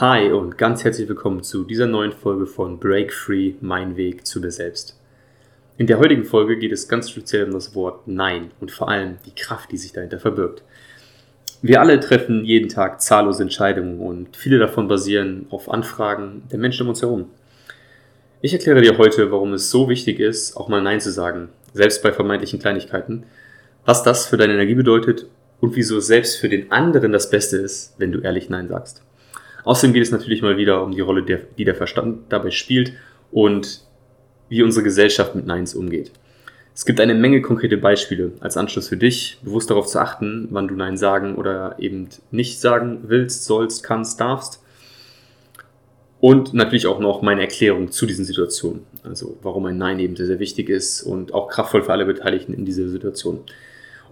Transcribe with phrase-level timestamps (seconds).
[0.00, 4.40] Hi und ganz herzlich willkommen zu dieser neuen Folge von Break Free, mein Weg zu
[4.40, 4.98] dir selbst.
[5.76, 9.18] In der heutigen Folge geht es ganz speziell um das Wort Nein und vor allem
[9.26, 10.62] die Kraft, die sich dahinter verbirgt.
[11.60, 16.84] Wir alle treffen jeden Tag zahllose Entscheidungen und viele davon basieren auf Anfragen der Menschen
[16.84, 17.26] um uns herum.
[18.40, 22.02] Ich erkläre dir heute, warum es so wichtig ist, auch mal Nein zu sagen, selbst
[22.02, 23.24] bei vermeintlichen Kleinigkeiten,
[23.84, 25.26] was das für deine Energie bedeutet
[25.60, 29.02] und wieso es selbst für den anderen das Beste ist, wenn du ehrlich Nein sagst.
[29.64, 32.92] Außerdem geht es natürlich mal wieder um die Rolle, die der Verstand dabei spielt
[33.30, 33.82] und
[34.48, 36.12] wie unsere Gesellschaft mit Neins umgeht.
[36.74, 40.68] Es gibt eine Menge konkrete Beispiele als Anschluss für dich, bewusst darauf zu achten, wann
[40.68, 44.62] du Nein sagen oder eben nicht sagen willst, sollst, kannst, darfst.
[46.18, 48.82] Und natürlich auch noch meine Erklärung zu diesen Situationen.
[49.02, 52.54] Also warum ein Nein eben sehr, sehr wichtig ist und auch kraftvoll für alle Beteiligten
[52.54, 53.40] in dieser Situation.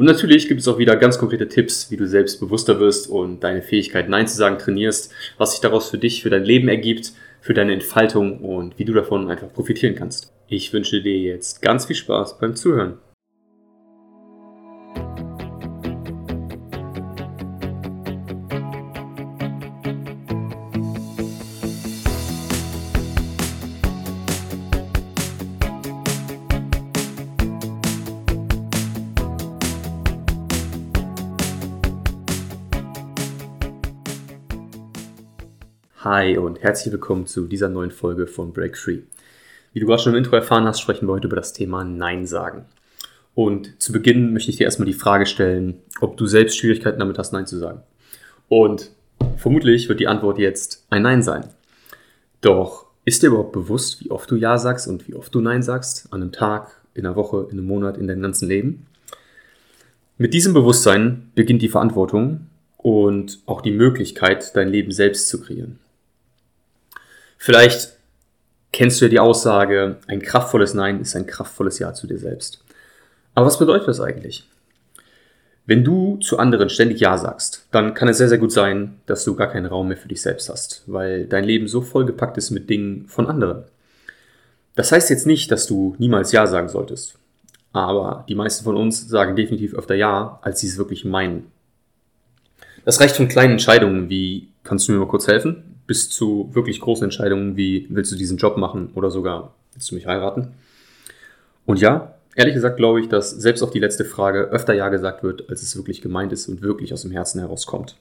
[0.00, 3.44] Und natürlich gibt es auch wieder ganz konkrete Tipps, wie du selbst bewusster wirst und
[3.44, 7.12] deine Fähigkeit Nein zu sagen trainierst, was sich daraus für dich, für dein Leben ergibt,
[7.42, 10.32] für deine Entfaltung und wie du davon einfach profitieren kannst.
[10.48, 12.94] Ich wünsche dir jetzt ganz viel Spaß beim Zuhören.
[36.02, 39.00] Hi und herzlich willkommen zu dieser neuen Folge von Break Free.
[39.74, 42.24] Wie du gerade schon im Intro erfahren hast, sprechen wir heute über das Thema Nein
[42.24, 42.64] sagen.
[43.34, 47.18] Und zu Beginn möchte ich dir erstmal die Frage stellen, ob du selbst Schwierigkeiten damit
[47.18, 47.82] hast, Nein zu sagen.
[48.48, 48.92] Und
[49.36, 51.50] vermutlich wird die Antwort jetzt ein Nein sein.
[52.40, 55.62] Doch ist dir überhaupt bewusst, wie oft du Ja sagst und wie oft du Nein
[55.62, 56.10] sagst?
[56.14, 58.86] An einem Tag, in einer Woche, in einem Monat, in deinem ganzen Leben?
[60.16, 62.46] Mit diesem Bewusstsein beginnt die Verantwortung
[62.78, 65.78] und auch die Möglichkeit, dein Leben selbst zu kreieren.
[67.42, 67.96] Vielleicht
[68.70, 72.62] kennst du ja die Aussage, ein kraftvolles Nein ist ein kraftvolles Ja zu dir selbst.
[73.34, 74.46] Aber was bedeutet das eigentlich?
[75.64, 79.24] Wenn du zu anderen ständig Ja sagst, dann kann es sehr, sehr gut sein, dass
[79.24, 82.50] du gar keinen Raum mehr für dich selbst hast, weil dein Leben so vollgepackt ist
[82.50, 83.64] mit Dingen von anderen.
[84.74, 87.14] Das heißt jetzt nicht, dass du niemals Ja sagen solltest.
[87.72, 91.50] Aber die meisten von uns sagen definitiv öfter Ja, als sie es wirklich meinen.
[92.84, 95.79] Das reicht von kleinen Entscheidungen wie, kannst du mir mal kurz helfen?
[95.90, 99.96] Bis zu wirklich großen Entscheidungen wie, willst du diesen Job machen oder sogar, willst du
[99.96, 100.52] mich heiraten?
[101.66, 105.24] Und ja, ehrlich gesagt glaube ich, dass selbst auf die letzte Frage öfter Ja gesagt
[105.24, 107.96] wird, als es wirklich gemeint ist und wirklich aus dem Herzen herauskommt.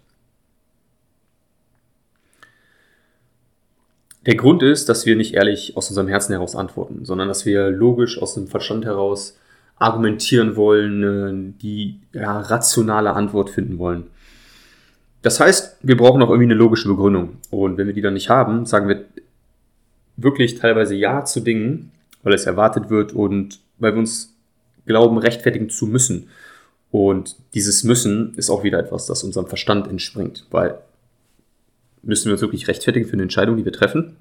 [4.27, 7.71] Der Grund ist, dass wir nicht ehrlich aus unserem Herzen heraus antworten, sondern dass wir
[7.71, 9.35] logisch aus dem Verstand heraus
[9.77, 14.11] argumentieren wollen, die ja, rationale Antwort finden wollen.
[15.21, 17.37] Das heißt, wir brauchen auch irgendwie eine logische Begründung.
[17.49, 19.05] Und wenn wir die dann nicht haben, sagen wir
[20.15, 21.91] wirklich teilweise Ja zu Dingen,
[22.23, 24.33] weil es erwartet wird und weil wir uns
[24.85, 26.29] glauben, rechtfertigen zu müssen.
[26.91, 30.79] Und dieses Müssen ist auch wieder etwas, das unserem Verstand entspringt, weil
[32.01, 34.15] müssen wir uns wirklich rechtfertigen für eine Entscheidung, die wir treffen?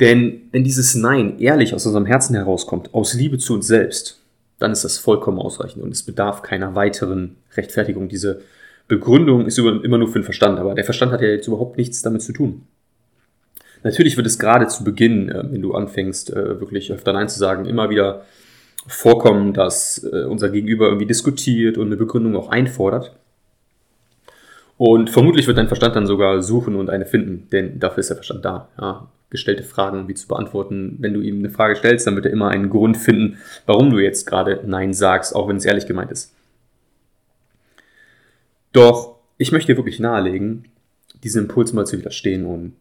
[0.00, 4.17] Denn wenn dieses Nein ehrlich aus unserem Herzen herauskommt, aus Liebe zu uns selbst,
[4.58, 8.08] dann ist das vollkommen ausreichend und es bedarf keiner weiteren Rechtfertigung.
[8.08, 8.42] Diese
[8.88, 12.02] Begründung ist immer nur für den Verstand, aber der Verstand hat ja jetzt überhaupt nichts
[12.02, 12.66] damit zu tun.
[13.84, 17.38] Natürlich wird es gerade zu Beginn, äh, wenn du anfängst, äh, wirklich öfter Nein zu
[17.38, 18.24] sagen, immer wieder
[18.86, 23.17] vorkommen, dass äh, unser Gegenüber irgendwie diskutiert und eine Begründung auch einfordert.
[24.78, 28.16] Und vermutlich wird dein Verstand dann sogar suchen und eine finden, denn dafür ist der
[28.16, 28.68] Verstand da.
[28.80, 30.96] Ja, gestellte Fragen wie zu beantworten.
[31.00, 33.98] Wenn du ihm eine Frage stellst, dann wird er immer einen Grund finden, warum du
[33.98, 36.32] jetzt gerade Nein sagst, auch wenn es ehrlich gemeint ist.
[38.72, 40.66] Doch ich möchte dir wirklich nahelegen,
[41.24, 42.74] diesen Impuls mal zu widerstehen und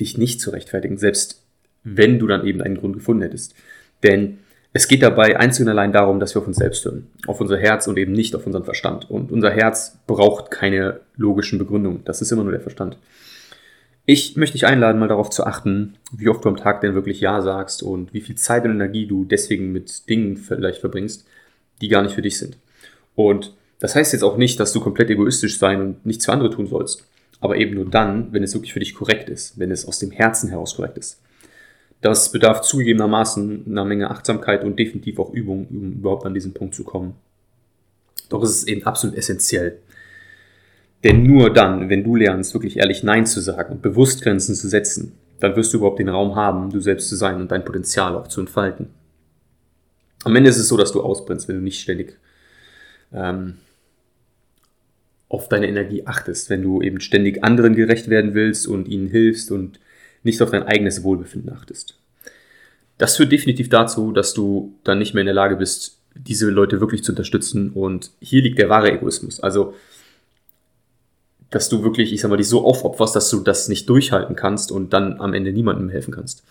[0.00, 1.44] dich nicht zu rechtfertigen, selbst
[1.84, 3.54] wenn du dann eben einen Grund gefunden hättest.
[4.02, 4.38] Denn
[4.76, 7.56] es geht dabei einzig und allein darum, dass wir auf uns selbst hören, auf unser
[7.56, 9.08] Herz und eben nicht auf unseren Verstand.
[9.08, 12.98] Und unser Herz braucht keine logischen Begründungen, das ist immer nur der Verstand.
[14.04, 17.20] Ich möchte dich einladen, mal darauf zu achten, wie oft du am Tag denn wirklich
[17.20, 21.24] Ja sagst und wie viel Zeit und Energie du deswegen mit Dingen vielleicht verbringst,
[21.80, 22.58] die gar nicht für dich sind.
[23.14, 26.50] Und das heißt jetzt auch nicht, dass du komplett egoistisch sein und nichts für andere
[26.50, 27.06] tun sollst,
[27.40, 30.10] aber eben nur dann, wenn es wirklich für dich korrekt ist, wenn es aus dem
[30.10, 31.20] Herzen heraus korrekt ist.
[32.00, 36.74] Das bedarf zugegebenermaßen einer Menge Achtsamkeit und definitiv auch Übung, um überhaupt an diesen Punkt
[36.74, 37.14] zu kommen.
[38.28, 39.78] Doch es ist eben absolut essentiell,
[41.04, 44.68] denn nur dann, wenn du lernst, wirklich ehrlich Nein zu sagen und bewusst Grenzen zu
[44.68, 48.16] setzen, dann wirst du überhaupt den Raum haben, du selbst zu sein und dein Potenzial
[48.16, 48.88] auch zu entfalten.
[50.24, 52.18] Am Ende ist es so, dass du ausbrennst, wenn du nicht ständig
[53.12, 53.58] ähm,
[55.28, 59.50] auf deine Energie achtest, wenn du eben ständig anderen gerecht werden willst und ihnen hilfst
[59.50, 59.80] und
[60.24, 61.98] nicht auf dein eigenes Wohlbefinden achtest.
[62.98, 66.80] Das führt definitiv dazu, dass du dann nicht mehr in der Lage bist, diese Leute
[66.80, 67.70] wirklich zu unterstützen.
[67.70, 69.40] Und hier liegt der wahre Egoismus.
[69.40, 69.74] Also,
[71.50, 74.72] dass du wirklich, ich sag mal, dich so aufopferst, dass du das nicht durchhalten kannst
[74.72, 76.44] und dann am Ende niemandem helfen kannst.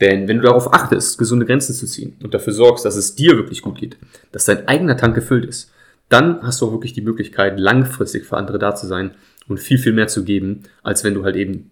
[0.00, 3.36] Denn wenn du darauf achtest, gesunde Grenzen zu ziehen und dafür sorgst, dass es dir
[3.36, 3.96] wirklich gut geht,
[4.32, 5.70] dass dein eigener Tank gefüllt ist,
[6.08, 9.12] dann hast du auch wirklich die Möglichkeit, langfristig für andere da zu sein
[9.46, 11.70] und viel, viel mehr zu geben, als wenn du halt eben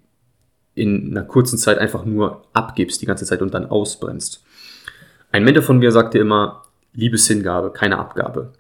[0.79, 4.43] in einer kurzen Zeit einfach nur abgibst die ganze Zeit und dann ausbrennst.
[5.33, 6.63] Ein Mentor von mir sagte immer,
[6.95, 8.53] Liebeshingabe, keine Abgabe.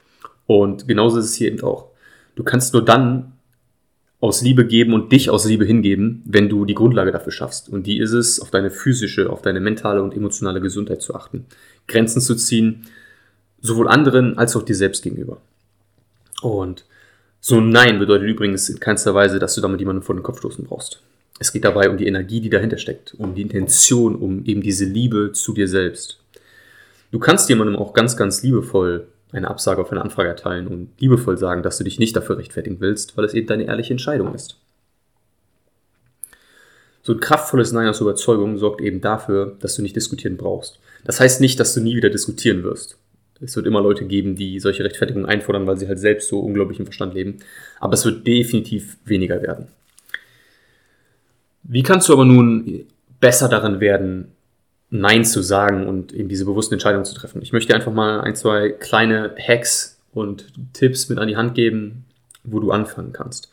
[0.46, 1.88] Und genauso ist es hier eben auch.
[2.36, 3.32] Du kannst nur dann
[4.20, 7.68] aus Liebe geben und dich aus Liebe hingeben, wenn du die Grundlage dafür schaffst.
[7.68, 11.46] Und die ist es, auf deine physische, auf deine mentale und emotionale Gesundheit zu achten.
[11.86, 12.86] Grenzen zu ziehen,
[13.60, 15.38] sowohl anderen als auch dir selbst gegenüber.
[16.42, 16.84] Und
[17.40, 20.38] so ein Nein bedeutet übrigens in keinster Weise, dass du damit jemanden vor den Kopf
[20.38, 21.02] stoßen brauchst.
[21.38, 24.84] Es geht dabei um die Energie, die dahinter steckt, um die Intention, um eben diese
[24.84, 26.20] Liebe zu dir selbst.
[27.10, 31.36] Du kannst jemandem auch ganz, ganz liebevoll eine Absage auf eine Anfrage erteilen und liebevoll
[31.38, 34.56] sagen, dass du dich nicht dafür rechtfertigen willst, weil es eben deine ehrliche Entscheidung ist.
[37.02, 40.78] So ein kraftvolles Nein aus Überzeugung sorgt eben dafür, dass du nicht diskutieren brauchst.
[41.04, 42.98] Das heißt nicht, dass du nie wieder diskutieren wirst.
[43.40, 46.80] Es wird immer Leute geben, die solche Rechtfertigungen einfordern, weil sie halt selbst so unglaublich
[46.80, 47.38] im Verstand leben.
[47.78, 49.68] Aber es wird definitiv weniger werden.
[51.70, 52.86] Wie kannst du aber nun
[53.20, 54.32] besser darin werden,
[54.88, 57.42] Nein zu sagen und eben diese bewussten Entscheidungen zu treffen?
[57.42, 62.06] Ich möchte einfach mal ein, zwei kleine Hacks und Tipps mit an die Hand geben,
[62.42, 63.50] wo du anfangen kannst.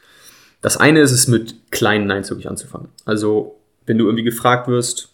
[0.61, 2.87] Das eine ist es, mit kleinen Neins wirklich anzufangen.
[3.03, 5.09] Also, wenn du irgendwie gefragt wirst,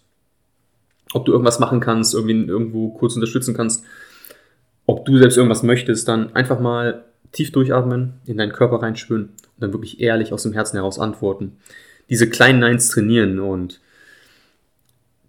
[1.11, 3.83] ob du irgendwas machen kannst, irgendwie irgendwo kurz unterstützen kannst,
[4.85, 9.57] ob du selbst irgendwas möchtest, dann einfach mal tief durchatmen, in deinen Körper reinspüren und
[9.57, 11.57] dann wirklich ehrlich aus dem Herzen heraus antworten
[12.11, 13.79] diese kleinen Neins trainieren und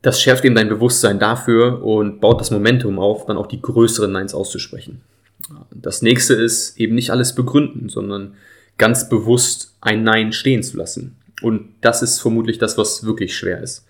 [0.02, 4.11] das schärft eben dein Bewusstsein dafür und baut das Momentum auf, dann auch die größeren
[4.11, 5.00] Neins auszusprechen.
[5.70, 8.34] Das nächste ist eben nicht alles begründen, sondern
[8.79, 11.17] ganz bewusst ein Nein stehen zu lassen.
[11.40, 13.87] Und das ist vermutlich das, was wirklich schwer ist.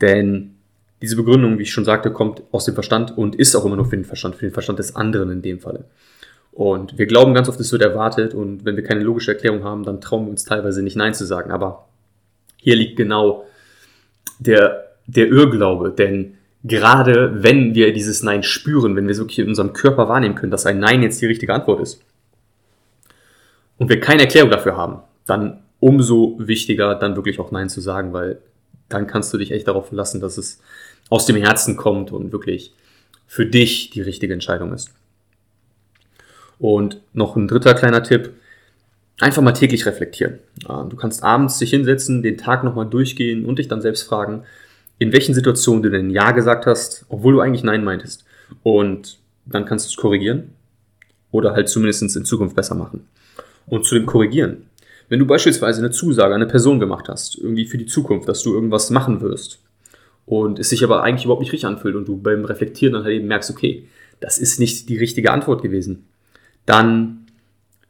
[0.00, 0.54] Denn
[1.00, 3.86] diese Begründung, wie ich schon sagte, kommt aus dem Verstand und ist auch immer nur
[3.86, 5.86] für den Verstand, für den Verstand des anderen in dem Falle.
[6.52, 9.82] Und wir glauben ganz oft, es wird erwartet und wenn wir keine logische Erklärung haben,
[9.82, 11.50] dann trauen wir uns teilweise nicht Nein zu sagen.
[11.50, 11.88] Aber
[12.62, 13.44] hier liegt genau
[14.38, 19.48] der, der Irrglaube, denn gerade wenn wir dieses Nein spüren, wenn wir es wirklich in
[19.48, 22.04] unserem Körper wahrnehmen können, dass ein Nein jetzt die richtige Antwort ist
[23.78, 28.12] und wir keine Erklärung dafür haben, dann umso wichtiger, dann wirklich auch Nein zu sagen,
[28.12, 28.38] weil
[28.88, 30.62] dann kannst du dich echt darauf verlassen, dass es
[31.10, 32.74] aus dem Herzen kommt und wirklich
[33.26, 34.92] für dich die richtige Entscheidung ist.
[36.60, 38.34] Und noch ein dritter kleiner Tipp,
[39.22, 40.38] einfach mal täglich reflektieren.
[40.66, 44.42] Du kannst abends dich hinsetzen, den Tag nochmal durchgehen und dich dann selbst fragen,
[44.98, 48.24] in welchen Situationen du denn Ja gesagt hast, obwohl du eigentlich Nein meintest.
[48.62, 50.50] Und dann kannst du es korrigieren
[51.30, 53.06] oder halt zumindest in Zukunft besser machen.
[53.66, 54.66] Und zu dem Korrigieren.
[55.08, 58.42] Wenn du beispielsweise eine Zusage an eine Person gemacht hast, irgendwie für die Zukunft, dass
[58.42, 59.60] du irgendwas machen wirst
[60.26, 63.14] und es sich aber eigentlich überhaupt nicht richtig anfühlt und du beim Reflektieren dann halt
[63.14, 63.86] eben merkst, okay,
[64.20, 66.06] das ist nicht die richtige Antwort gewesen,
[66.66, 67.21] dann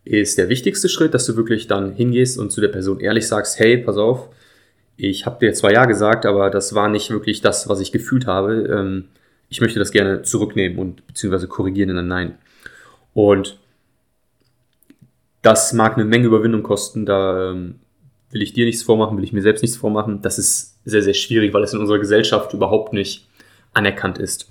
[0.04, 3.58] ist der wichtigste Schritt, dass du wirklich dann hingehst und zu der Person ehrlich sagst,
[3.58, 4.28] hey, pass auf,
[4.96, 8.26] ich habe dir zwar ja gesagt, aber das war nicht wirklich das, was ich gefühlt
[8.26, 8.68] habe.
[8.70, 9.04] Ähm,
[9.48, 12.38] ich möchte das gerne zurücknehmen und beziehungsweise korrigieren in ein Nein.
[13.14, 13.58] Und
[15.42, 17.76] das mag eine Menge Überwindung kosten, da ähm,
[18.30, 20.22] will ich dir nichts vormachen, will ich mir selbst nichts vormachen.
[20.22, 23.28] Das ist sehr, sehr schwierig, weil es in unserer Gesellschaft überhaupt nicht
[23.72, 24.50] anerkannt ist.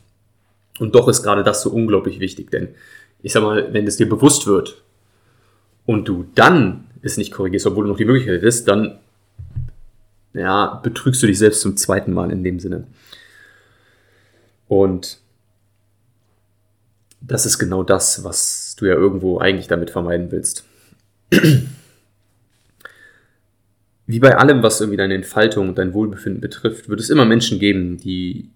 [0.80, 2.70] Und doch ist gerade das so unglaublich wichtig, denn
[3.24, 4.82] ich sag mal, wenn es dir bewusst wird,
[5.86, 9.00] und du dann es nicht korrigierst, obwohl du noch die Möglichkeit hättest, dann
[10.34, 12.88] ja, betrügst du dich selbst zum zweiten Mal in dem Sinne.
[14.68, 15.20] Und
[17.22, 20.64] das ist genau das, was du ja irgendwo eigentlich damit vermeiden willst.
[24.08, 27.60] Wie bei allem, was irgendwie deine Entfaltung und dein Wohlbefinden betrifft, wird es immer Menschen
[27.60, 28.50] geben, die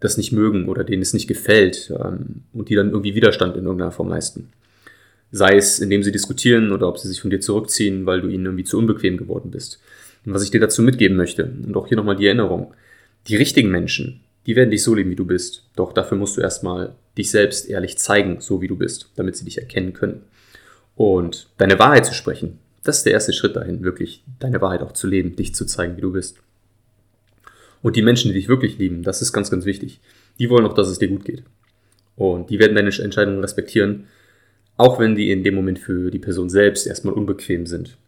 [0.00, 3.64] das nicht mögen oder denen es nicht gefällt ähm, und die dann irgendwie Widerstand in
[3.64, 4.50] irgendeiner Form leisten.
[5.30, 8.46] Sei es, indem sie diskutieren oder ob sie sich von dir zurückziehen, weil du ihnen
[8.46, 9.80] irgendwie zu unbequem geworden bist.
[10.24, 12.74] Und was ich dir dazu mitgeben möchte, und auch hier nochmal die Erinnerung,
[13.26, 15.64] die richtigen Menschen, die werden dich so lieben, wie du bist.
[15.76, 19.44] Doch dafür musst du erstmal dich selbst ehrlich zeigen, so wie du bist, damit sie
[19.44, 20.22] dich erkennen können.
[20.96, 24.92] Und deine Wahrheit zu sprechen, das ist der erste Schritt dahin, wirklich deine Wahrheit auch
[24.92, 26.38] zu leben, dich zu zeigen, wie du bist.
[27.82, 30.00] Und die Menschen, die dich wirklich lieben, das ist ganz, ganz wichtig.
[30.38, 31.42] Die wollen auch, dass es dir gut geht.
[32.16, 34.06] Und die werden deine Entscheidungen respektieren
[34.78, 37.98] Auch wenn die in dem Moment für die Person selbst erstmal unbequem sind.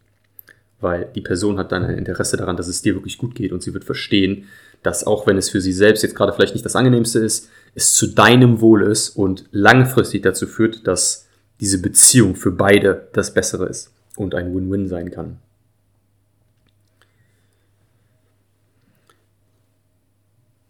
[0.79, 3.61] Weil die Person hat dann ein Interesse daran, dass es dir wirklich gut geht und
[3.61, 4.45] sie wird verstehen,
[4.81, 7.93] dass auch wenn es für sie selbst jetzt gerade vielleicht nicht das angenehmste ist, es
[7.93, 11.27] zu deinem Wohl ist und langfristig dazu führt, dass
[11.59, 15.37] diese Beziehung für beide das Bessere ist und ein Win-Win sein kann.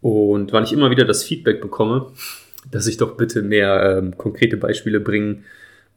[0.00, 2.10] Und weil ich immer wieder das Feedback bekomme,
[2.70, 5.44] dass ich doch bitte mehr ähm, konkrete Beispiele bringen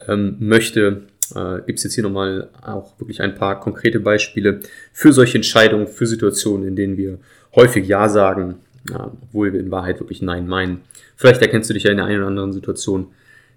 [0.08, 1.04] ähm, möchte,
[1.36, 4.60] äh, gibt es jetzt hier nochmal auch wirklich ein paar konkrete Beispiele
[4.94, 7.20] für solche Entscheidungen, für Situationen, in denen wir
[7.56, 8.56] häufig Ja sagen,
[8.90, 10.82] äh, obwohl wir in Wahrheit wirklich Nein meinen.
[11.16, 13.08] Vielleicht erkennst du dich ja in der einen oder anderen Situation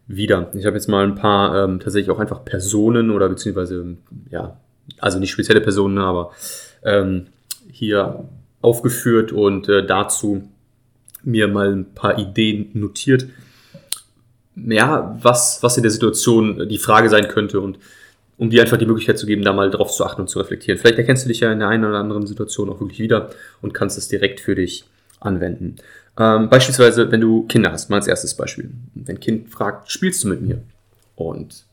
[0.06, 0.50] wieder.
[0.54, 3.96] Ich habe jetzt mal ein paar ähm, tatsächlich auch einfach Personen oder beziehungsweise,
[4.30, 4.58] ja,
[4.98, 6.32] also nicht spezielle Personen, aber
[6.82, 7.26] ähm,
[7.70, 8.24] hier
[8.62, 10.48] aufgeführt und äh, dazu
[11.22, 13.26] mir mal ein paar Ideen notiert.
[14.66, 17.78] Ja, was, was in der Situation die Frage sein könnte und
[18.38, 20.78] um dir einfach die Möglichkeit zu geben, da mal drauf zu achten und zu reflektieren.
[20.78, 23.74] Vielleicht erkennst du dich ja in der einen oder anderen Situation auch wirklich wieder und
[23.74, 24.84] kannst es direkt für dich
[25.20, 25.76] anwenden.
[26.18, 28.70] Ähm, beispielsweise, wenn du Kinder hast, mal als erstes Beispiel.
[28.94, 30.62] Wenn ein Kind fragt, spielst du mit mir?
[31.16, 31.64] Und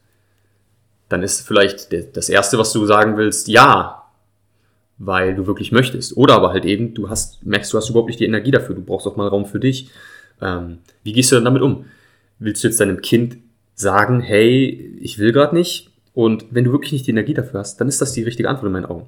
[1.09, 4.03] dann ist vielleicht das Erste, was du sagen willst, ja,
[4.97, 6.17] weil du wirklich möchtest.
[6.17, 8.81] Oder aber halt eben, du hast, merkst, du hast überhaupt nicht die Energie dafür, du
[8.81, 9.89] brauchst auch mal Raum für dich.
[10.41, 11.85] Ähm, wie gehst du dann damit um?
[12.39, 13.37] Willst du jetzt deinem Kind
[13.75, 15.91] sagen, hey, ich will gerade nicht?
[16.13, 18.67] Und wenn du wirklich nicht die Energie dafür hast, dann ist das die richtige Antwort
[18.67, 19.07] in meinen Augen.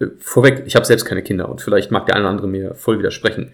[0.00, 2.74] Äh, vorweg, ich habe selbst keine Kinder und vielleicht mag der eine oder andere mir
[2.74, 3.52] voll widersprechen.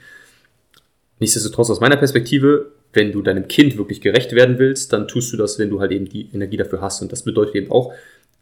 [1.18, 5.36] Nichtsdestotrotz aus meiner Perspektive, wenn du deinem Kind wirklich gerecht werden willst, dann tust du
[5.36, 7.02] das, wenn du halt eben die Energie dafür hast.
[7.02, 7.92] Und das bedeutet eben auch,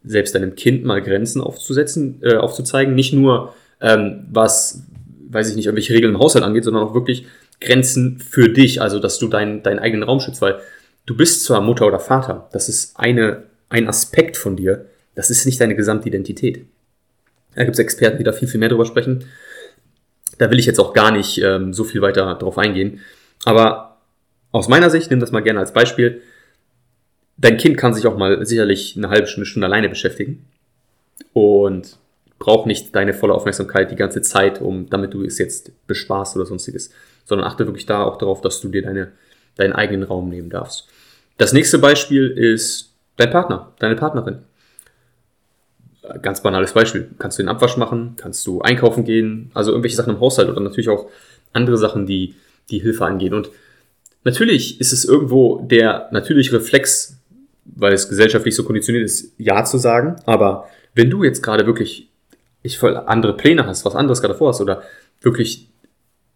[0.03, 2.95] selbst deinem Kind mal Grenzen aufzusetzen, äh, aufzuzeigen.
[2.95, 4.83] Nicht nur, ähm, was,
[5.29, 7.25] weiß ich nicht, irgendwelche Regeln im Haushalt angeht, sondern auch wirklich
[7.61, 10.59] Grenzen für dich, also dass du deinen, deinen eigenen Raum schützt, weil
[11.05, 14.85] du bist zwar Mutter oder Vater, das ist eine, ein Aspekt von dir,
[15.15, 16.65] das ist nicht deine Gesamtidentität.
[17.55, 19.25] Da gibt es Experten, die da viel, viel mehr drüber sprechen.
[20.37, 23.01] Da will ich jetzt auch gar nicht ähm, so viel weiter drauf eingehen.
[23.43, 23.97] Aber
[24.51, 26.21] aus meiner Sicht, nimm das mal gerne als Beispiel,
[27.37, 30.45] dein Kind kann sich auch mal sicherlich eine halbe Stunde, Stunde alleine beschäftigen
[31.33, 31.97] und
[32.37, 36.45] braucht nicht deine volle Aufmerksamkeit die ganze Zeit, um, damit du es jetzt bespaßt oder
[36.45, 36.91] sonstiges,
[37.29, 39.11] sondern achte wirklich da auch darauf, dass du dir deine,
[39.55, 40.87] deinen eigenen Raum nehmen darfst.
[41.37, 44.39] Das nächste Beispiel ist dein Partner, deine Partnerin.
[46.21, 47.09] Ganz banales Beispiel.
[47.19, 48.15] Kannst du den Abwasch machen?
[48.17, 49.51] Kannst du einkaufen gehen?
[49.53, 51.07] Also irgendwelche Sachen im Haushalt oder natürlich auch
[51.53, 52.35] andere Sachen, die,
[52.69, 53.33] die Hilfe angehen.
[53.33, 53.49] Und
[54.23, 57.19] natürlich ist es irgendwo der natürliche Reflex
[57.75, 60.15] weil es gesellschaftlich so konditioniert ist, Ja zu sagen.
[60.25, 62.07] Aber wenn du jetzt gerade wirklich
[62.61, 64.83] ich voll andere Pläne hast, was anderes gerade vorhast oder
[65.21, 65.68] wirklich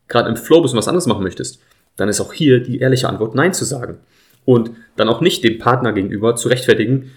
[0.07, 1.59] gerade im Flow bist und was anderes machen möchtest,
[1.95, 3.97] dann ist auch hier die ehrliche Antwort Nein zu sagen.
[4.45, 7.11] Und dann auch nicht dem Partner gegenüber zu rechtfertigen,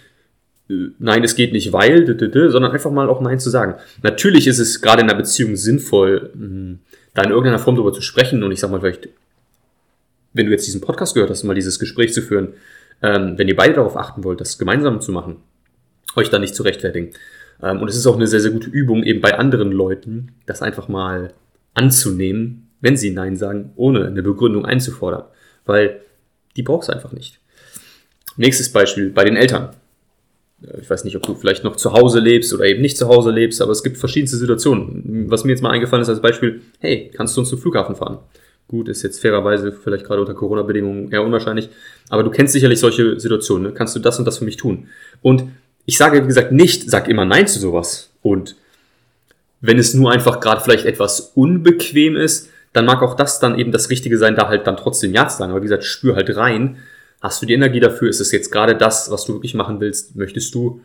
[0.68, 3.74] äh, nein, es geht nicht, weil, sondern einfach mal auch Nein zu sagen.
[4.02, 6.78] Natürlich ist es gerade in einer Beziehung sinnvoll, hm,
[7.14, 9.08] da in irgendeiner Form darüber zu sprechen und ich sag mal vielleicht,
[10.32, 12.54] wenn du jetzt diesen Podcast gehört hast, mal dieses Gespräch zu führen,
[13.02, 15.36] ähm, wenn ihr beide darauf achten wollt, das gemeinsam zu machen,
[16.14, 17.12] euch da nicht zu rechtfertigen.
[17.62, 20.62] Ähm, und es ist auch eine sehr, sehr gute Übung, eben bei anderen Leuten, das
[20.62, 21.32] einfach mal
[21.74, 25.24] anzunehmen, wenn sie Nein sagen, ohne eine Begründung einzufordern.
[25.64, 26.00] Weil
[26.56, 27.40] die brauchst du einfach nicht.
[28.36, 29.70] Nächstes Beispiel bei den Eltern.
[30.62, 33.08] Äh, ich weiß nicht, ob du vielleicht noch zu Hause lebst oder eben nicht zu
[33.08, 35.26] Hause lebst, aber es gibt verschiedenste Situationen.
[35.30, 38.18] Was mir jetzt mal eingefallen ist als Beispiel, hey, kannst du uns zum Flughafen fahren?
[38.68, 41.68] Gut, ist jetzt fairerweise vielleicht gerade unter Corona-Bedingungen eher unwahrscheinlich.
[42.08, 43.68] Aber du kennst sicherlich solche Situationen.
[43.68, 43.72] Ne?
[43.72, 44.88] Kannst du das und das für mich tun?
[45.22, 45.44] Und
[45.84, 48.10] ich sage, wie gesagt, nicht, sag immer Nein zu sowas.
[48.22, 48.56] Und
[49.60, 53.72] wenn es nur einfach gerade vielleicht etwas unbequem ist, dann mag auch das dann eben
[53.72, 55.50] das Richtige sein, da halt dann trotzdem Ja zu sagen.
[55.50, 56.76] Aber wie gesagt, spür halt rein.
[57.20, 58.08] Hast du die Energie dafür?
[58.08, 60.16] Ist es jetzt gerade das, was du wirklich machen willst?
[60.16, 60.80] Möchtest du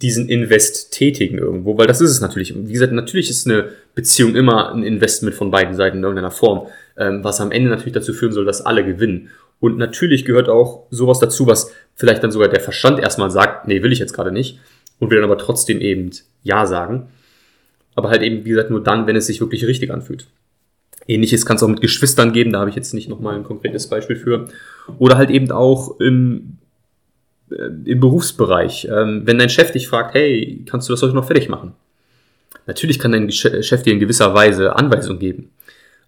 [0.00, 2.54] diesen Invest tätigen irgendwo, weil das ist es natürlich.
[2.56, 6.68] Wie gesagt, natürlich ist eine Beziehung immer ein Investment von beiden Seiten in irgendeiner Form,
[6.96, 9.28] ähm, was am Ende natürlich dazu führen soll, dass alle gewinnen.
[9.60, 13.82] Und natürlich gehört auch sowas dazu, was vielleicht dann sogar der Verstand erstmal sagt, nee,
[13.82, 14.58] will ich jetzt gerade nicht,
[14.98, 16.10] und will dann aber trotzdem eben
[16.42, 17.08] Ja sagen.
[17.94, 20.26] Aber halt eben, wie gesagt, nur dann, wenn es sich wirklich richtig anfühlt.
[21.06, 23.88] Ähnliches kann es auch mit Geschwistern geben, da habe ich jetzt nicht nochmal ein konkretes
[23.88, 24.48] Beispiel für.
[24.98, 26.58] Oder halt eben auch im
[27.52, 31.26] äh, im Berufsbereich, ähm, wenn dein Chef dich fragt, hey, kannst du das heute noch
[31.26, 31.74] fertig machen?
[32.66, 35.50] Natürlich kann dein Chef dir in gewisser Weise Anweisungen geben.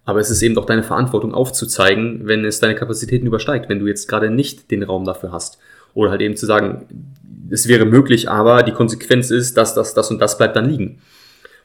[0.05, 3.87] Aber es ist eben auch deine Verantwortung aufzuzeigen, wenn es deine Kapazitäten übersteigt, wenn du
[3.87, 5.57] jetzt gerade nicht den Raum dafür hast.
[5.93, 6.85] Oder halt eben zu sagen,
[7.49, 11.01] es wäre möglich, aber die Konsequenz ist, dass das, das und das bleibt dann liegen.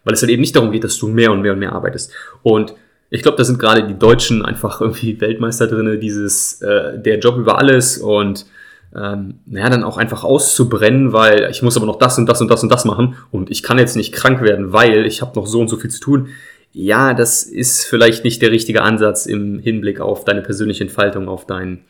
[0.04, 2.12] Weil es halt eben nicht darum geht, dass du mehr und mehr und mehr arbeitest.
[2.42, 2.74] Und
[3.10, 7.36] ich glaube, da sind gerade die Deutschen einfach irgendwie Weltmeister drinne, dieses, äh, der Job
[7.36, 8.46] über alles und
[8.94, 12.50] ähm, naja, dann auch einfach auszubrennen, weil ich muss aber noch das und das und
[12.50, 15.46] das und das machen und ich kann jetzt nicht krank werden, weil ich habe noch
[15.46, 16.28] so und so viel zu tun.
[16.72, 21.46] Ja, das ist vielleicht nicht der richtige Ansatz im Hinblick auf deine persönliche Entfaltung, auf
[21.46, 21.84] dein,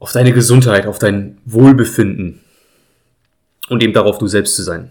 [0.00, 2.40] auf deine Gesundheit, auf dein Wohlbefinden
[3.68, 4.90] und eben darauf, du selbst zu sein.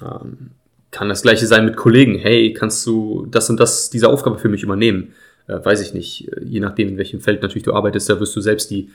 [0.00, 0.50] Ähm,
[0.90, 2.18] kann das gleiche sein mit Kollegen.
[2.18, 5.14] Hey, kannst du das und das, diese Aufgabe für mich übernehmen?
[5.46, 6.30] Äh, weiß ich nicht.
[6.42, 8.90] Je nachdem, in welchem Feld natürlich du arbeitest, da wirst du selbst die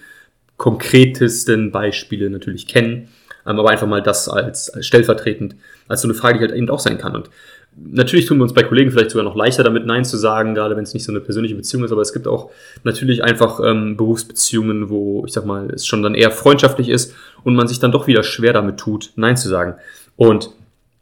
[0.58, 3.10] konkretesten Beispiele natürlich kennen.
[3.46, 5.56] Ähm, aber einfach mal das als, als stellvertretend,
[5.88, 7.16] als so eine Frage, die halt eben auch sein kann.
[7.16, 7.30] Und
[7.76, 10.76] natürlich tun wir uns bei Kollegen vielleicht sogar noch leichter damit Nein zu sagen, gerade
[10.76, 12.52] wenn es nicht so eine persönliche Beziehung ist, aber es gibt auch
[12.84, 17.56] natürlich einfach ähm, Berufsbeziehungen, wo ich sag mal, es schon dann eher freundschaftlich ist und
[17.56, 19.76] man sich dann doch wieder schwer damit tut, Nein zu sagen.
[20.16, 20.52] Und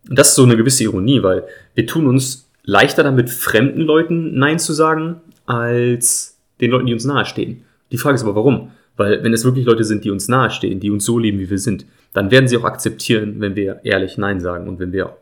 [0.05, 1.43] das ist so eine gewisse Ironie, weil
[1.75, 7.05] wir tun uns leichter damit, fremden Leuten Nein zu sagen, als den Leuten, die uns
[7.05, 7.63] nahestehen.
[7.91, 8.71] Die Frage ist aber, warum?
[8.97, 11.59] Weil wenn es wirklich Leute sind, die uns nahestehen, die uns so lieben, wie wir
[11.59, 15.17] sind, dann werden sie auch akzeptieren, wenn wir ehrlich Nein sagen und wenn wir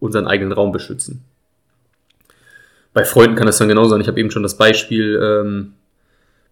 [0.00, 1.24] unseren eigenen Raum beschützen.
[2.92, 4.00] Bei Freunden kann das dann genau sein.
[4.00, 5.74] Ich habe eben schon das Beispiel ähm,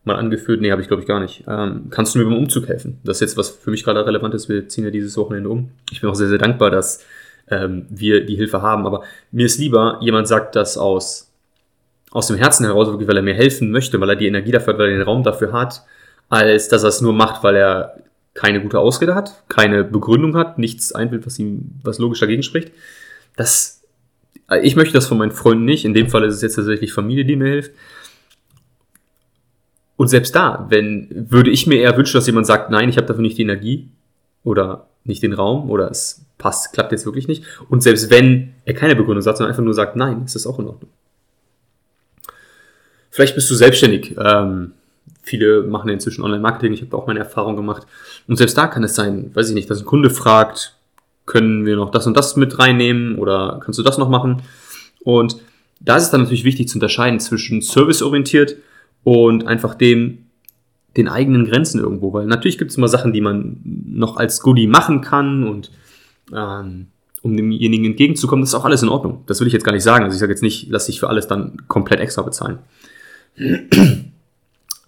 [0.06, 0.60] mal angeführt.
[0.60, 1.44] Nee, habe ich glaube ich gar nicht.
[1.48, 2.98] Ähm, kannst du mir beim Umzug helfen?
[3.04, 4.48] Das ist jetzt, was für mich gerade relevant ist.
[4.48, 5.70] Wir ziehen ja dieses Wochenende um.
[5.90, 7.04] Ich bin auch sehr, sehr dankbar, dass
[7.48, 8.86] ähm, wir die Hilfe haben.
[8.86, 11.30] Aber mir ist lieber, jemand sagt das aus,
[12.10, 14.72] aus dem Herzen heraus, wirklich, weil er mir helfen möchte, weil er die Energie dafür
[14.72, 15.82] hat, weil er den Raum dafür hat,
[16.28, 17.96] als dass er es nur macht, weil er
[18.34, 22.72] keine gute Ausrede hat, keine Begründung hat, nichts einfällt, was ihm, was logisch dagegen spricht
[23.36, 23.82] das,
[24.62, 25.84] ich möchte das von meinen Freunden nicht.
[25.84, 27.72] In dem Fall ist es jetzt tatsächlich Familie, die mir hilft.
[29.96, 33.06] Und selbst da, wenn, würde ich mir eher wünschen, dass jemand sagt, nein, ich habe
[33.06, 33.88] dafür nicht die Energie
[34.44, 37.44] oder nicht den Raum oder es passt, klappt jetzt wirklich nicht.
[37.68, 40.58] Und selbst wenn er keine Begründung sagt, sondern einfach nur sagt, nein, ist das auch
[40.58, 40.90] in Ordnung.
[43.10, 44.14] Vielleicht bist du selbstständig.
[44.22, 44.72] Ähm,
[45.22, 46.74] viele machen inzwischen Online-Marketing.
[46.74, 47.86] Ich habe auch meine Erfahrung gemacht.
[48.28, 50.76] Und selbst da kann es sein, weiß ich nicht, dass ein Kunde fragt,
[51.24, 54.42] können wir noch das und das mit reinnehmen oder kannst du das noch machen?
[55.02, 55.36] Und
[55.80, 58.56] da ist es dann natürlich wichtig zu unterscheiden zwischen serviceorientiert
[59.06, 60.18] und einfach dem,
[60.96, 64.66] den eigenen Grenzen irgendwo, weil natürlich gibt es immer Sachen, die man noch als Goodie
[64.66, 65.70] machen kann und
[66.34, 66.88] ähm,
[67.22, 69.22] um demjenigen entgegenzukommen, das ist auch alles in Ordnung.
[69.28, 70.02] Das will ich jetzt gar nicht sagen.
[70.02, 72.58] Also ich sage jetzt nicht, lass dich für alles dann komplett extra bezahlen.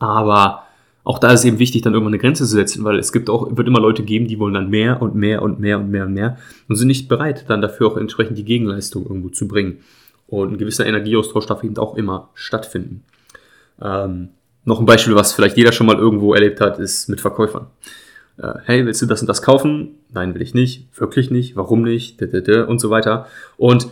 [0.00, 0.64] Aber
[1.04, 3.30] auch da ist es eben wichtig, dann irgendwann eine Grenze zu setzen, weil es gibt
[3.30, 6.06] auch, wird immer Leute geben, die wollen dann mehr und mehr und mehr und mehr
[6.06, 9.78] und mehr und sind nicht bereit, dann dafür auch entsprechend die Gegenleistung irgendwo zu bringen.
[10.26, 13.04] Und ein gewisser Energieaustausch darf eben auch immer stattfinden.
[13.80, 14.30] Ähm,
[14.64, 17.66] noch ein Beispiel, was vielleicht jeder schon mal irgendwo erlebt hat, ist mit Verkäufern.
[18.38, 19.96] Äh, hey, willst du das und das kaufen?
[20.12, 20.88] Nein, will ich nicht.
[20.98, 21.56] Wirklich nicht.
[21.56, 22.20] Warum nicht?
[22.20, 23.26] Und so weiter.
[23.56, 23.88] Und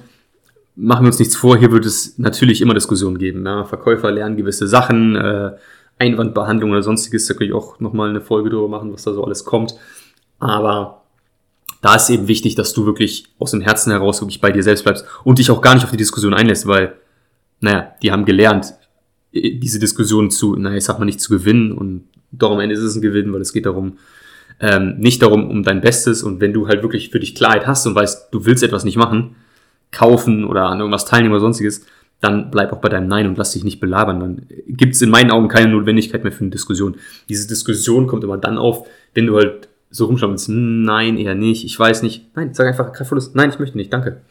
[0.77, 3.45] machen wir uns nichts vor, hier wird es natürlich immer Diskussionen geben.
[3.45, 3.65] Ja?
[3.65, 5.53] Verkäufer lernen gewisse Sachen, äh,
[5.99, 9.25] Einwandbehandlung oder sonstiges, da könnte ich auch nochmal eine Folge drüber machen, was da so
[9.25, 9.75] alles kommt.
[10.39, 11.03] Aber
[11.81, 14.85] da ist eben wichtig, dass du wirklich aus dem Herzen heraus wirklich bei dir selbst
[14.85, 16.95] bleibst und dich auch gar nicht auf die Diskussion einlässt, weil,
[17.61, 18.75] naja, die haben gelernt,
[19.59, 22.83] diese Diskussion zu, naja, ich sag mal nicht zu gewinnen und doch am Ende ist
[22.83, 23.99] es ein Gewinn, weil es geht darum,
[24.61, 27.87] ähm, nicht darum, um dein Bestes und wenn du halt wirklich für dich Klarheit hast
[27.87, 29.37] und weißt, du willst etwas nicht machen,
[29.93, 31.85] kaufen oder an irgendwas teilnehmen oder sonstiges,
[32.21, 34.21] dann bleib auch bei deinem Nein und lass dich nicht belabern.
[34.21, 36.97] Dann gibt es in meinen Augen keine Notwendigkeit mehr für eine Diskussion.
[37.29, 41.79] Diese Diskussion kommt immer dann auf, wenn du halt so rumschaust, nein, eher nicht, ich
[41.79, 42.35] weiß nicht.
[42.35, 44.23] Nein, sag einfach kraftvolles, nein, ich möchte nicht, danke.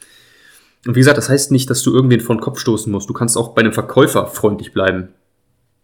[0.85, 3.09] Und wie gesagt, das heißt nicht, dass du irgendwen vor den Kopf stoßen musst.
[3.09, 5.09] Du kannst auch bei einem Verkäufer freundlich bleiben.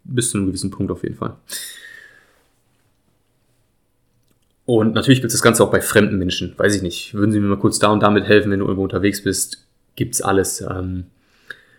[0.03, 1.35] Bis zu einem gewissen Punkt auf jeden Fall.
[4.65, 6.53] Und natürlich gibt es das Ganze auch bei fremden Menschen.
[6.57, 7.13] Weiß ich nicht.
[7.13, 9.65] Würden sie mir mal kurz da und damit helfen, wenn du irgendwo unterwegs bist?
[9.95, 10.61] Gibt's alles.
[10.61, 11.05] Ähm,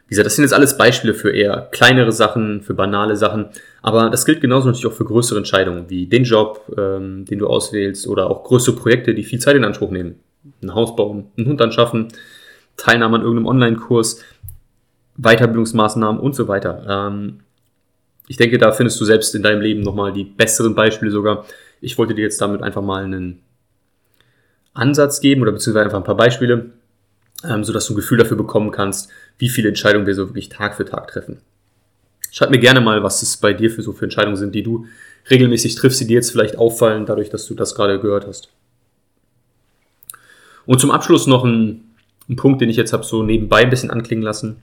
[0.06, 3.46] wie gesagt, das sind jetzt alles Beispiele für eher kleinere Sachen, für banale Sachen.
[3.82, 7.46] Aber das gilt genauso natürlich auch für größere Entscheidungen, wie den Job, ähm, den du
[7.46, 10.16] auswählst, oder auch größere Projekte, die viel Zeit in Anspruch nehmen.
[10.60, 12.08] Ein Haus bauen, einen Hund anschaffen,
[12.82, 14.20] Teilnahme an irgendeinem Online-Kurs,
[15.16, 16.84] Weiterbildungsmaßnahmen und so weiter.
[16.88, 17.40] Ähm,
[18.26, 21.44] ich denke, da findest du selbst in deinem Leben nochmal die besseren Beispiele sogar.
[21.80, 23.40] Ich wollte dir jetzt damit einfach mal einen
[24.74, 26.70] Ansatz geben oder beziehungsweise einfach ein paar Beispiele,
[27.44, 30.74] ähm, sodass du ein Gefühl dafür bekommen kannst, wie viele Entscheidungen wir so wirklich Tag
[30.74, 31.40] für Tag treffen.
[32.32, 34.86] Schreib mir gerne mal, was es bei dir für so für Entscheidungen sind, die du
[35.30, 38.48] regelmäßig triffst, die dir jetzt vielleicht auffallen, dadurch, dass du das gerade gehört hast.
[40.64, 41.91] Und zum Abschluss noch ein,
[42.32, 44.56] ein Punkt, den ich jetzt habe so nebenbei ein bisschen anklingen lassen.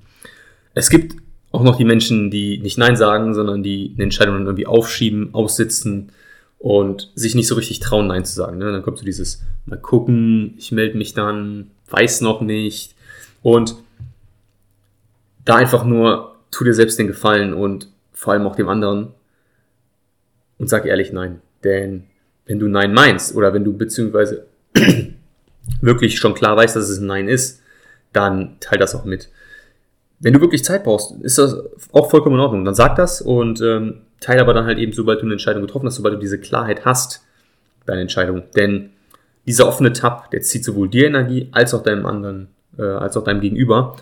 [0.73, 1.15] Es gibt
[1.51, 5.33] auch noch die Menschen, die nicht Nein sagen, sondern die eine Entscheidung dann irgendwie aufschieben,
[5.33, 6.11] aussitzen
[6.59, 8.57] und sich nicht so richtig trauen, Nein zu sagen.
[8.57, 8.71] Ne?
[8.71, 12.95] Dann kommt so dieses, mal gucken, ich melde mich dann, weiß noch nicht.
[13.41, 13.75] Und
[15.45, 19.09] da einfach nur, tu dir selbst den Gefallen und vor allem auch dem anderen.
[20.57, 21.41] und sag ehrlich Nein.
[21.63, 22.03] Denn
[22.45, 24.45] wenn du Nein meinst oder wenn du beziehungsweise
[25.81, 27.61] wirklich schon klar weißt, dass es ein Nein ist,
[28.13, 29.29] dann teil das auch mit.
[30.19, 31.55] Wenn du wirklich Zeit brauchst, ist das
[31.91, 32.65] auch vollkommen in Ordnung.
[32.65, 35.87] Dann sag das und ähm, teile aber dann halt eben, sobald du eine Entscheidung getroffen
[35.87, 37.23] hast, sobald du diese Klarheit hast,
[37.85, 38.43] deine Entscheidung.
[38.55, 38.91] Denn
[39.45, 43.23] dieser offene Tab, der zieht sowohl dir Energie als auch deinem anderen, äh, als auch
[43.23, 43.95] deinem Gegenüber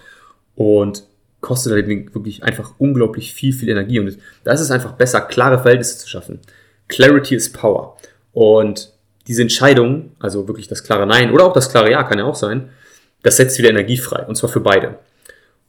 [0.56, 1.04] und
[1.40, 4.00] kostet halt wirklich einfach unglaublich viel, viel Energie.
[4.00, 6.40] Und da ist es einfach besser, klare Verhältnisse zu schaffen.
[6.88, 7.98] Clarity is Power.
[8.34, 8.92] Und
[9.28, 12.36] diese Entscheidung, also wirklich das klare Nein oder auch das klare Ja kann ja auch
[12.36, 12.70] sein,
[13.24, 14.26] das setzt wieder Energie frei.
[14.26, 14.96] Und zwar für beide.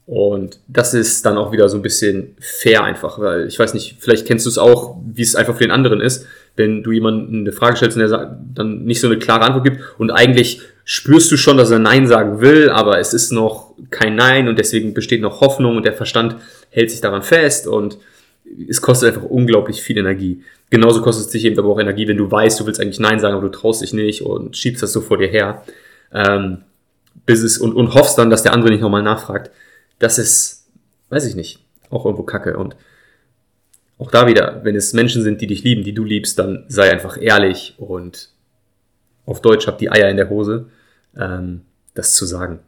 [0.06, 3.96] Und das ist dann auch wieder so ein bisschen fair einfach, weil ich weiß nicht,
[4.00, 6.24] vielleicht kennst du es auch, wie es einfach für den anderen ist,
[6.56, 9.82] wenn du jemanden eine Frage stellst und der dann nicht so eine klare Antwort gibt
[9.98, 14.14] und eigentlich spürst du schon, dass er Nein sagen will, aber es ist noch kein
[14.14, 16.36] Nein und deswegen besteht noch Hoffnung und der Verstand
[16.70, 17.98] hält sich daran fest und
[18.68, 20.42] es kostet einfach unglaublich viel Energie.
[20.70, 23.20] Genauso kostet es dich eben aber auch Energie, wenn du weißt, du willst eigentlich Nein
[23.20, 25.62] sagen, aber du traust dich nicht und schiebst das so vor dir her.
[26.12, 26.58] Ähm,
[27.26, 29.50] bis es und, und hoffst dann, dass der andere nicht nochmal nachfragt
[29.98, 30.68] das ist,
[31.10, 32.56] weiß ich nicht, auch irgendwo Kacke.
[32.56, 32.76] Und
[33.98, 36.90] auch da wieder, wenn es Menschen sind, die dich lieben, die du liebst, dann sei
[36.90, 38.30] einfach ehrlich und
[39.26, 40.66] auf Deutsch hab die Eier in der Hose,
[41.16, 41.62] ähm,
[41.94, 42.60] das zu sagen.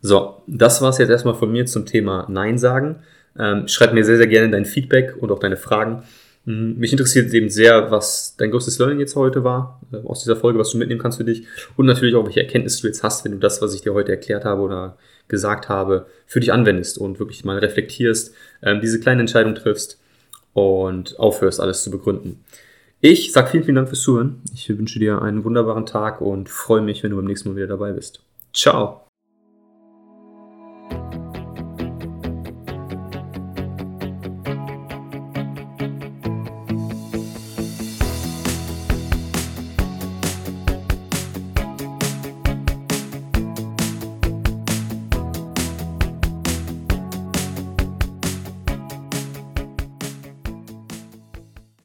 [0.00, 3.02] So, das war's jetzt erstmal von mir zum Thema Nein sagen.
[3.38, 6.02] Ähm, schreib mir sehr, sehr gerne dein Feedback und auch deine Fragen.
[6.44, 6.76] Mhm.
[6.78, 10.58] Mich interessiert eben sehr, was dein größtes Learning jetzt heute war, äh, aus dieser Folge,
[10.58, 13.32] was du mitnehmen kannst für dich und natürlich auch, welche Erkenntnisse du jetzt hast, wenn
[13.32, 14.96] du das, was ich dir heute erklärt habe oder
[15.28, 20.00] gesagt habe, für dich anwendest und wirklich mal reflektierst, ähm, diese kleine Entscheidung triffst
[20.52, 22.44] und aufhörst, alles zu begründen.
[23.00, 24.42] Ich sage vielen, vielen Dank fürs Zuhören.
[24.52, 27.68] Ich wünsche dir einen wunderbaren Tag und freue mich, wenn du beim nächsten Mal wieder
[27.68, 28.22] dabei bist.
[28.52, 29.09] Ciao!